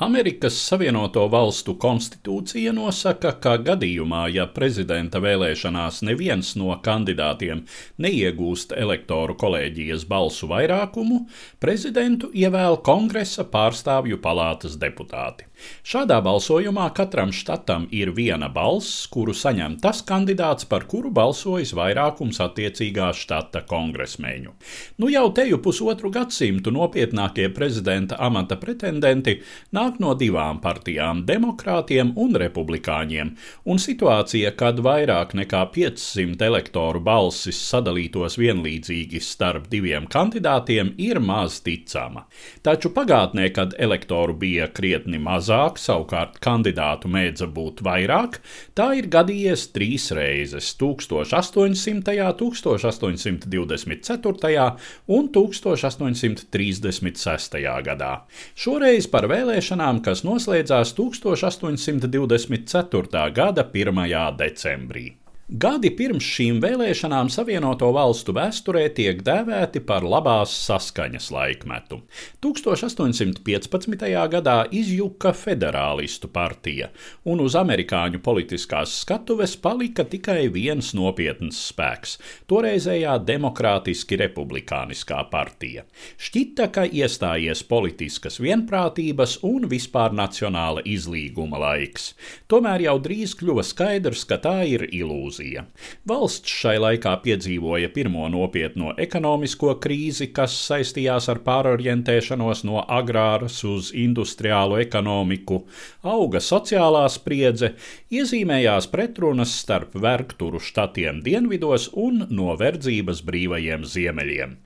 Amerikas 0.00 0.54
Savienoto 0.64 1.26
Valstu 1.28 1.74
konstitūcija 1.76 2.70
nosaka, 2.72 3.34
ka 3.36 3.58
gadījumā, 3.60 4.22
ja 4.32 4.46
prezidenta 4.48 5.20
vēlēšanās 5.20 5.98
neviens 6.08 6.54
no 6.56 6.72
kandidātiem 6.86 7.66
neiegūst 8.00 8.72
elektoru 8.72 9.36
kolēģijas 9.44 10.06
balsu 10.08 10.48
vairākumu, 10.48 11.26
prezidentu 11.60 12.32
ievēl 12.32 12.80
Kongresa 12.86 13.44
pārstāvju 13.52 14.22
palātas 14.24 14.80
deputāti. 14.80 15.50
Šādā 15.84 16.20
balsojumā 16.24 16.86
katram 16.96 17.32
štatam 17.36 17.86
ir 17.92 18.12
viena 18.16 18.48
balss, 18.52 19.04
kuru 19.12 19.34
saņem 19.36 19.76
tas 19.84 20.02
kandidāts, 20.06 20.66
par 20.70 20.86
kuru 20.90 21.10
balsojis 21.14 21.74
vairākums 21.76 22.40
attiecīgā 22.40 23.10
štata 23.16 23.64
kongresmeņu. 23.68 24.54
Nu 25.00 25.10
jau 25.12 25.26
teju 25.36 25.60
pusotru 25.60 26.12
gadsimtu 26.14 26.72
nopietnākie 26.74 27.50
prezidenta 27.52 28.16
amata 28.20 28.56
pretendenti 28.60 29.40
nāk 29.76 29.89
nāk 29.90 30.00
no 30.00 30.14
divām 30.14 30.60
partijām- 30.60 31.24
demokrātiem 31.26 32.12
un 32.16 32.34
republikāņiem, 32.34 33.36
un 33.66 33.76
situācija, 33.76 34.56
kad 34.56 34.78
vairāk 34.78 35.34
nekā 35.34 35.72
500 35.72 36.42
elektoru 36.42 37.00
balsis 37.00 37.72
sadalītos 37.72 38.36
vienlīdzīgi 38.38 39.20
starp 39.20 39.68
diviem 39.68 40.06
kandidātiem, 40.06 40.94
ir 40.98 41.20
maz 41.20 41.60
ticama. 41.60 42.24
Taču 42.62 42.90
pagātnē, 42.90 43.52
kad 43.52 43.74
elektoru 43.78 44.34
bija 44.34 44.68
krietni 44.68 45.18
mazāk, 45.18 45.78
savukārt 45.78 46.40
kandidātu 46.40 47.08
mēdza 47.08 47.46
būt 47.52 47.82
vairāk, 47.82 48.38
tā 48.74 48.96
ir 48.96 49.08
gadījies 49.08 49.72
trīs 49.72 50.10
reizes- 50.12 50.74
1800., 50.78 52.32
1824. 52.32 54.76
un 55.08 55.28
1836. 55.28 57.82
gadā. 57.82 58.20
Šoreiz 58.54 59.10
par 59.10 59.22
vēlēšanām 59.22 59.79
vēlēšanām, 59.80 60.02
kas 60.04 60.20
noslēdzās 60.24 60.94
1824. 60.94 63.32
gada 63.32 63.64
1. 63.64 64.36
decembrī. 64.36 65.19
Gadi 65.50 65.90
pirms 65.98 66.22
šīm 66.22 66.60
vēlēšanām 66.62 67.26
Savienoto 67.34 67.88
valstu 67.90 68.30
vēsturē 68.36 68.84
tiek 68.94 69.18
dēvēti 69.26 69.80
par 69.82 70.04
labās 70.06 70.52
saskaņas 70.54 71.24
laikmetu. 71.34 71.96
1815. 72.38 74.04
gadā 74.30 74.54
izjuka 74.70 75.32
Federālistu 75.34 76.30
partija, 76.30 76.92
un 77.26 77.42
uz 77.42 77.56
amerikāņu 77.58 78.20
politiskās 78.22 78.92
skatuves 79.00 79.56
palika 79.58 80.04
tikai 80.06 80.44
viens 80.54 80.92
nopietns 80.94 81.58
spēks- 81.72 82.14
toreizējā 82.52 83.18
Demokrātiski 83.18 84.20
republikāniskā 84.22 85.24
partija. 85.34 85.82
Šķita, 86.14 86.70
ka 86.70 86.86
iestājies 86.86 87.64
politiskas 87.66 88.38
vienprātības 88.38 89.40
un 89.42 89.66
vispār 89.66 90.14
nacionāla 90.14 90.86
izlīguma 90.86 91.58
laiks. 91.58 92.14
Tomēr 92.46 92.86
jau 92.86 92.98
drīz 93.00 93.34
kļuva 93.34 93.66
skaidrs, 93.66 94.24
ka 94.24 94.38
tā 94.38 94.62
ir 94.62 94.86
ilūzija 94.86 95.39
ilūzija. 95.40 95.64
Valsts 96.06 96.50
šai 96.60 96.78
laikā 96.80 97.14
piedzīvoja 97.24 97.90
pirmo 97.94 98.28
nopietno 98.28 98.94
ekonomisko 98.98 99.78
krīzi, 99.80 100.32
kas 100.32 100.52
saistījās 100.68 101.28
ar 101.28 101.40
pārorientēšanos 101.44 102.64
no 102.64 102.84
agrāras 102.88 103.62
uz 103.64 103.92
industriālu 103.94 104.80
ekonomiku, 104.80 105.66
auga 106.02 106.40
sociālā 106.40 107.08
spriedze, 107.08 107.74
iezīmējās 108.10 108.90
pretrunas 108.90 109.52
starp 109.60 109.94
vergturu 109.94 110.60
štatiem 110.60 111.22
dienvidos 111.22 111.90
un 111.94 112.26
no 112.30 112.56
verdzības 112.56 113.22
brīvajiem 113.24 113.84
ziemeļiem. 113.84 114.56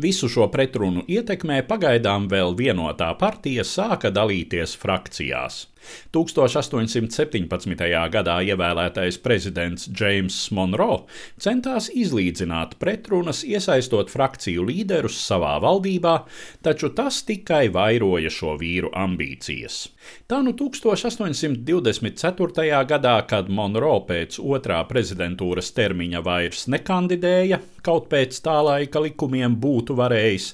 Visu 0.00 0.30
šo 0.32 0.46
pretrunu 0.48 1.02
ietekmē 1.04 1.58
pagaidām 1.68 2.24
vēl 2.32 2.56
vienotā 2.56 3.10
partija 3.20 3.60
sāka 3.68 4.08
dalīties 4.08 4.72
frakcijās. 4.80 5.66
1817. 6.14 7.50
gadā 8.14 8.36
ievēlētais 8.46 9.18
prezidents 9.22 9.88
James 10.00 10.50
Monroe 10.54 11.02
centās 11.42 11.90
izlīdzināt 11.90 12.74
pretrunas, 12.80 13.44
iesaistot 13.44 14.10
frakciju 14.12 14.62
līderus 14.68 15.26
savā 15.26 15.60
valdībā, 15.62 16.16
taču 16.62 16.88
tas 16.96 17.22
tikai 17.28 17.68
vairoja 17.74 18.30
šo 18.32 18.56
vīru 18.60 18.90
ambīcijas. 18.94 19.88
Tā 20.30 20.42
nu 20.46 20.52
1824. 20.56 22.84
gadā, 22.88 23.26
kad 23.28 23.48
Monroe 23.50 24.00
pēc 24.08 24.38
otrā 24.40 24.84
prezidentūras 24.88 25.72
termiņa 25.76 26.20
vairs 26.24 26.66
nekandidēja, 26.70 27.58
kaut 27.84 28.08
pēc 28.12 28.38
tā 28.44 28.58
laika 28.64 29.02
likumiem 29.02 29.56
būtu 29.62 29.96
varējis, 29.98 30.48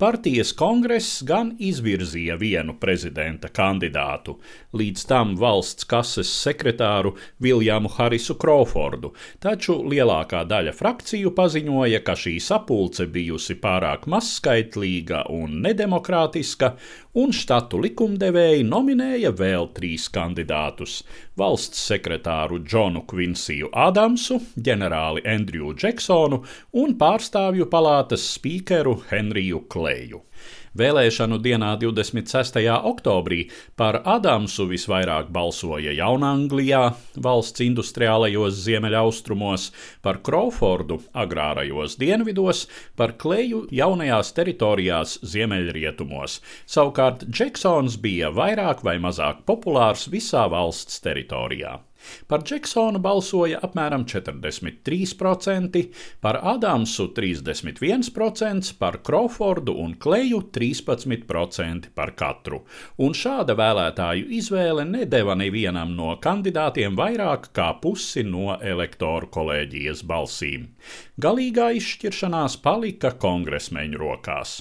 partijas 0.00 0.52
kongress 0.56 1.22
gan 1.26 1.54
izvirzīja 1.58 2.36
vienu 2.40 2.76
prezidenta 2.80 3.48
kandidātu, 3.48 4.36
līdz 4.76 5.06
tam 5.10 5.34
valsts 5.40 5.88
kases 5.88 6.30
sekretāru 6.44 7.14
Viljamu 7.42 7.92
Harisu 7.96 8.36
Krofordu, 8.40 9.14
taču 9.40 9.78
lielākā 9.82 10.44
daļa 10.48 10.74
frakciju 10.76 11.34
paziņoja, 11.36 12.02
ka 12.04 12.16
šī 12.18 12.36
sapulce 12.42 13.08
bijusi 13.10 13.56
pārāk 13.62 14.08
mazskaitlīga 14.10 15.24
un 15.32 15.60
nedemokrātiska, 15.64 16.74
un 17.14 17.30
štatu 17.34 17.78
likumdevēji 17.84 18.64
nominēja 18.66 19.30
vēl 19.38 19.68
trīs 19.76 20.08
kandidātus- 20.14 21.02
valsts 21.40 21.84
sekretāru 21.90 22.58
Džonu 22.64 23.04
Kvinsiju 23.06 23.70
Adamsu, 23.72 24.40
ģenerāli 24.58 25.22
Andriju 25.34 25.74
Džeksonu 25.78 26.42
un 26.82 26.96
pārstāvju 26.98 27.70
palātas 27.70 28.26
spīkeru 28.34 28.96
Henriju 29.10 29.64
Kleju. 29.68 30.22
Vēlēšanu 30.74 31.36
dienā 31.38 31.68
26. 31.78 32.56
oktobrī 32.90 33.44
par 33.78 34.00
Adamsu 34.10 34.64
visvairāk 34.66 35.28
balsoja 35.30 35.92
Jaunanglijā, 35.94 36.80
valsts 37.14 37.62
industriālajos 37.62 38.58
ziemeļaustrumos, 38.64 39.68
par 40.02 40.18
Crawfordu 40.26 40.98
agrārajos 41.14 41.94
dienvidos, 42.02 42.64
par 42.98 43.14
Kleju 43.22 43.68
jaunajās 43.70 44.34
teritorijās 44.34 45.20
ziemeļrietumos. 45.22 46.40
Savukārt 46.66 47.22
Džeksons 47.30 48.00
bija 48.02 48.34
vairāk 48.34 48.82
vai 48.82 48.98
mazāk 48.98 49.46
populārs 49.46 50.08
visā 50.10 50.48
valsts 50.50 50.98
teritorijā. 51.06 51.78
Par 52.28 52.42
Džeksonu 52.44 53.00
balsoja 53.04 53.60
apmēram 53.64 54.04
43%, 54.08 55.82
par 56.24 56.40
Adamsu 56.54 57.08
31%, 57.16 58.72
par 58.78 59.00
Crawfordu 59.06 59.76
un 59.84 59.94
Kleju 60.00 60.42
13% 60.54 61.90
par 61.94 62.14
katru, 62.18 62.62
un 62.98 63.16
šāda 63.16 63.56
vēlētāju 63.58 64.28
izvēle 64.40 64.84
nedeva 64.88 65.36
nevienam 65.38 65.94
no 65.96 66.14
kandidātiem 66.22 66.98
vairāk 66.98 67.50
kā 67.56 67.70
pusi 67.80 68.26
no 68.26 68.58
elektoru 68.60 69.30
kolēģijas 69.38 70.04
balsīm. 70.08 70.68
Galīgā 71.20 71.72
izšķiršanās 71.80 72.60
palika 72.64 73.14
kongresmeņu 73.20 74.00
rokās. 74.00 74.60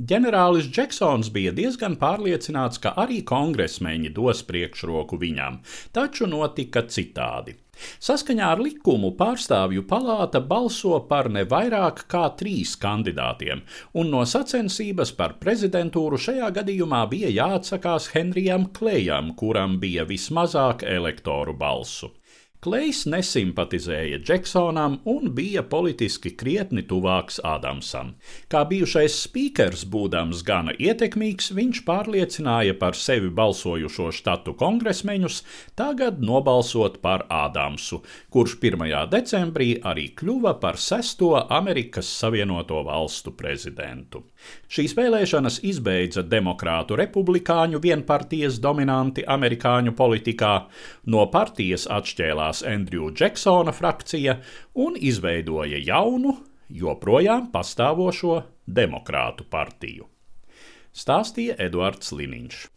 Ģenerālis 0.00 0.70
Džeksons 0.72 1.28
bija 1.28 1.50
diezgan 1.52 1.98
pārliecināts, 2.00 2.80
ka 2.80 2.94
arī 3.02 3.18
kongresmeņi 3.30 4.12
dos 4.16 4.38
priekšroku 4.48 5.18
viņam, 5.20 5.58
taču 5.92 6.28
notika 6.30 6.86
citādi. 6.88 7.58
Saskaņā 8.06 8.46
ar 8.54 8.62
likumu 8.64 9.10
pārstāvju 9.18 9.84
palāta 9.90 10.40
balso 10.52 11.02
par 11.10 11.28
ne 11.34 11.44
vairāk 11.50 12.06
kā 12.14 12.22
trīs 12.40 12.72
kandidātiem, 12.80 13.60
un 14.00 14.12
no 14.14 14.24
sacensības 14.32 15.12
par 15.20 15.36
prezidentūru 15.42 16.20
šajā 16.28 16.48
gadījumā 16.60 17.02
bija 17.12 17.34
jāatsakās 17.36 18.08
Henrijam 18.14 18.70
Klejam, 18.78 19.34
kuram 19.36 19.76
bija 19.84 20.08
vismazāk 20.08 20.86
elektoru 20.96 21.56
balsu. 21.64 22.14
Klejs 22.60 23.06
nesimpatizēja 23.08 24.18
Džeksonam 24.20 24.98
un 25.08 25.30
bija 25.32 25.62
politiski 25.64 26.34
krietni 26.36 26.82
tuvāks 26.84 27.38
Ādamsam. 27.40 28.10
Kā 28.52 28.66
bijušais 28.68 29.14
spīkers, 29.16 29.86
būdams 29.88 30.42
gana 30.44 30.74
ietekmīgs, 30.76 31.54
viņš 31.56 31.80
pārliecināja 31.86 32.74
par 32.82 32.98
sevi 33.00 33.30
balsojušo 33.32 34.10
štatu 34.12 34.52
kongresmeņus 34.60 35.38
tagad 35.80 36.20
nobalsot 36.20 36.98
par 37.00 37.24
Ādamsu, 37.32 38.02
kurš 38.28 38.58
1. 38.60 38.84
decembrī 39.08 39.70
arī 39.80 40.10
kļuva 40.20 40.58
par 40.60 40.76
sesto 40.76 41.32
Amerikas 41.40 42.12
Savienoto 42.12 42.82
Valstu 42.84 43.32
prezidentu. 43.40 44.26
Šīs 44.68 44.92
vēlēšanas 45.00 45.62
izbeidza 45.64 46.22
demokrātu 46.28 47.00
republikāņu 47.00 47.80
vienpartijas 47.80 48.60
dominanti 48.60 49.24
amerikāņu 49.24 49.96
politikā, 49.96 50.54
no 51.08 51.24
partijas 51.32 51.88
atšķēlās 51.88 52.49
iestājās 52.50 52.62
Andrew 52.66 53.10
Džeksona 53.12 53.72
frakcija 53.72 54.40
un 54.74 54.96
izveidoja 54.96 55.78
jaunu, 55.78 56.36
joprojām 56.68 57.50
pastāvošo 57.52 58.42
Demokrātu 58.66 59.44
partiju. 59.50 60.08
Stāstīja 60.92 61.56
Eduards 61.58 62.12
Liniņš. 62.12 62.68